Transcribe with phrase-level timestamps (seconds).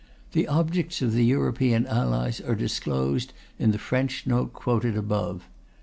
[0.31, 5.47] The objects of the European Allies are disclosed in the French Note quoted above.